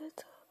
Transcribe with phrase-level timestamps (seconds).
[0.00, 0.47] little